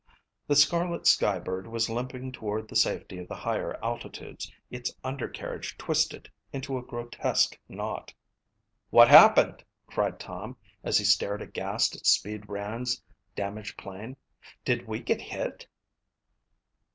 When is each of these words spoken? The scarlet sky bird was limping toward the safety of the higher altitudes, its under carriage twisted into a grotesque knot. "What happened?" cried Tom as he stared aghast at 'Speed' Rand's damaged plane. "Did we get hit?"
The 0.47 0.55
scarlet 0.55 1.05
sky 1.05 1.37
bird 1.37 1.67
was 1.67 1.87
limping 1.87 2.31
toward 2.31 2.67
the 2.67 2.75
safety 2.75 3.19
of 3.19 3.27
the 3.27 3.35
higher 3.35 3.77
altitudes, 3.85 4.51
its 4.71 4.91
under 5.03 5.27
carriage 5.29 5.77
twisted 5.77 6.27
into 6.51 6.75
a 6.75 6.81
grotesque 6.81 7.55
knot. 7.69 8.11
"What 8.89 9.09
happened?" 9.09 9.63
cried 9.85 10.19
Tom 10.19 10.57
as 10.83 10.97
he 10.97 11.03
stared 11.05 11.43
aghast 11.43 11.95
at 11.95 12.07
'Speed' 12.07 12.49
Rand's 12.49 13.03
damaged 13.35 13.77
plane. 13.77 14.17
"Did 14.65 14.87
we 14.87 15.01
get 15.01 15.21
hit?" 15.21 15.67